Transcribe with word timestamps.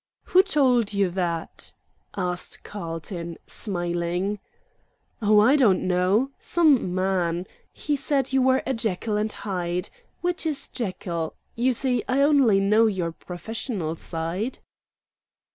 "Who 0.23 0.41
told 0.41 0.93
you 0.93 1.11
that?" 1.11 1.73
asked 2.17 2.63
Carlton, 2.63 3.37
smiling. 3.45 4.39
"Oh, 5.21 5.39
I 5.39 5.55
don't 5.55 5.81
know. 5.87 6.31
Some 6.39 6.95
man. 6.95 7.45
He 7.71 7.95
said 7.95 8.33
you 8.33 8.41
were 8.41 8.63
a 8.65 8.73
Jekyll 8.73 9.15
and 9.15 9.31
Hyde. 9.31 9.91
Which 10.21 10.47
is 10.47 10.67
Jekyll? 10.69 11.35
You 11.53 11.71
see, 11.73 12.03
I 12.09 12.21
only 12.23 12.59
know 12.59 12.87
your 12.87 13.11
professional 13.11 13.95
side." 13.95 14.57